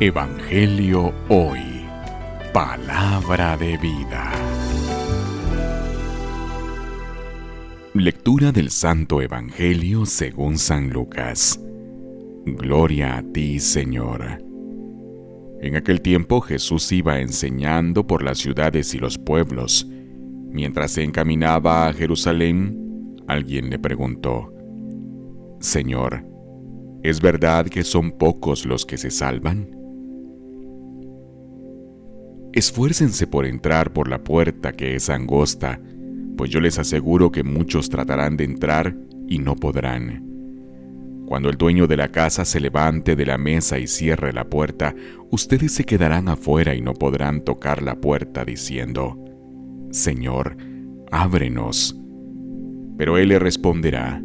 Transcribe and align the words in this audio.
Evangelio 0.00 1.12
Hoy. 1.28 1.60
Palabra 2.52 3.56
de 3.56 3.76
vida. 3.76 4.32
Lectura 7.94 8.50
del 8.50 8.70
Santo 8.70 9.22
Evangelio 9.22 10.04
según 10.06 10.58
San 10.58 10.90
Lucas. 10.90 11.60
Gloria 12.44 13.18
a 13.18 13.22
ti, 13.22 13.60
Señor. 13.60 14.42
En 15.60 15.76
aquel 15.76 16.00
tiempo 16.00 16.40
Jesús 16.40 16.90
iba 16.90 17.20
enseñando 17.20 18.04
por 18.04 18.24
las 18.24 18.38
ciudades 18.38 18.94
y 18.94 18.98
los 18.98 19.18
pueblos. 19.18 19.86
Mientras 20.50 20.92
se 20.92 21.04
encaminaba 21.04 21.86
a 21.86 21.92
Jerusalén, 21.92 23.16
alguien 23.28 23.70
le 23.70 23.78
preguntó, 23.78 24.52
Señor, 25.60 26.24
¿es 27.04 27.20
verdad 27.20 27.66
que 27.66 27.84
son 27.84 28.10
pocos 28.10 28.66
los 28.66 28.84
que 28.84 28.98
se 28.98 29.10
salvan? 29.10 29.81
Esfuércense 32.62 33.26
por 33.26 33.44
entrar 33.44 33.92
por 33.92 34.06
la 34.06 34.22
puerta 34.22 34.70
que 34.70 34.94
es 34.94 35.10
angosta, 35.10 35.80
pues 36.36 36.48
yo 36.48 36.60
les 36.60 36.78
aseguro 36.78 37.32
que 37.32 37.42
muchos 37.42 37.88
tratarán 37.88 38.36
de 38.36 38.44
entrar 38.44 38.96
y 39.26 39.40
no 39.40 39.56
podrán. 39.56 40.24
Cuando 41.26 41.48
el 41.48 41.56
dueño 41.56 41.88
de 41.88 41.96
la 41.96 42.12
casa 42.12 42.44
se 42.44 42.60
levante 42.60 43.16
de 43.16 43.26
la 43.26 43.36
mesa 43.36 43.80
y 43.80 43.88
cierre 43.88 44.32
la 44.32 44.44
puerta, 44.44 44.94
ustedes 45.32 45.72
se 45.72 45.82
quedarán 45.82 46.28
afuera 46.28 46.72
y 46.76 46.82
no 46.82 46.94
podrán 46.94 47.42
tocar 47.42 47.82
la 47.82 47.96
puerta 47.96 48.44
diciendo, 48.44 49.18
Señor, 49.90 50.56
ábrenos. 51.10 51.98
Pero 52.96 53.18
él 53.18 53.30
le 53.30 53.40
responderá, 53.40 54.22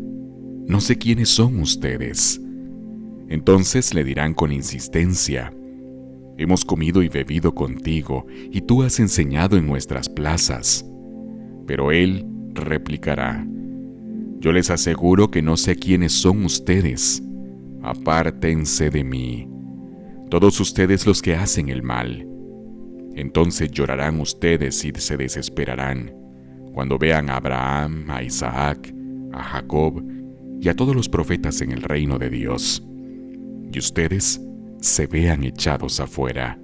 No 0.68 0.80
sé 0.80 1.00
quiénes 1.00 1.30
son 1.30 1.60
ustedes. 1.60 2.40
Entonces 3.30 3.96
le 3.96 4.04
dirán 4.04 4.36
con 4.36 4.52
insistencia, 4.52 5.52
Hemos 6.38 6.64
comido 6.64 7.02
y 7.02 7.10
bebido 7.10 7.56
contigo, 7.56 8.26
y 8.52 8.62
tú 8.62 8.84
has 8.84 9.00
enseñado 9.00 9.58
en 9.58 9.66
nuestras 9.66 10.08
plazas. 10.08 10.86
Pero 11.66 11.92
él 11.92 12.26
replicará, 12.54 13.46
Yo 14.40 14.52
les 14.52 14.70
aseguro 14.70 15.32
que 15.32 15.42
no 15.42 15.58
sé 15.58 15.76
quiénes 15.76 16.14
son 16.14 16.46
ustedes. 16.46 17.24
Apártense 17.82 18.90
de 18.92 19.04
mí, 19.04 19.50
todos 20.30 20.60
ustedes 20.60 21.08
los 21.08 21.22
que 21.22 21.36
hacen 21.36 21.70
el 21.70 21.82
mal. 21.82 22.28
Entonces 23.16 23.72
llorarán 23.72 24.20
ustedes 24.20 24.84
y 24.86 24.92
se 24.92 25.18
desesperarán 25.18 26.14
cuando 26.74 27.00
vean 27.00 27.30
a 27.32 27.38
Abraham, 27.38 28.06
a 28.10 28.22
Isaac, 28.22 28.94
a 29.34 29.42
Jacob 29.42 30.04
y 30.62 30.70
a 30.70 30.76
todos 30.76 30.96
los 30.96 31.10
profetas 31.10 31.62
en 31.62 31.72
el 31.72 31.82
reino 31.82 32.20
de 32.20 32.30
Dios. 32.30 32.86
Y 33.74 33.80
ustedes 33.80 34.40
se 34.80 35.08
vean 35.08 35.44
echados 35.44 36.00
afuera. 36.00 36.60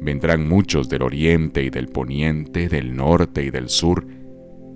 Vendrán 0.00 0.48
muchos 0.48 0.88
del 0.88 1.02
oriente 1.02 1.62
y 1.64 1.70
del 1.70 1.88
poniente, 1.88 2.68
del 2.68 2.94
norte 2.94 3.44
y 3.44 3.50
del 3.50 3.68
sur, 3.68 4.06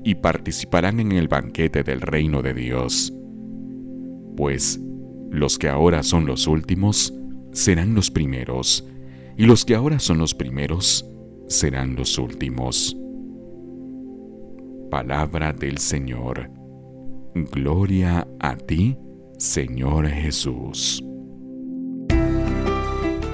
y 0.05 0.17
participarán 0.17 0.99
en 0.99 1.13
el 1.13 1.29
banquete 1.29 1.85
del 1.85 2.01
reino 2.01 2.43
de 2.43 2.55
Dios. 2.55 3.13
Pues 4.37 4.81
los 5.31 5.59
que 5.59 5.69
ahora 5.69 6.03
son 6.03 6.27
los 6.27 6.47
últimos 6.47 7.15
serán 7.53 7.95
los 7.95 8.11
primeros, 8.11 8.87
y 9.37 9.47
los 9.47 9.65
que 9.65 9.75
ahora 9.75 9.99
son 9.99 10.19
los 10.19 10.35
primeros 10.35 11.09
serán 11.47 11.95
los 11.95 12.19
últimos. 12.19 12.97
Palabra 14.91 15.53
del 15.53 15.79
Señor. 15.79 16.51
Gloria 17.35 18.27
a 18.41 18.57
ti, 18.57 18.99
Señor 19.39 20.07
Jesús. 20.09 21.03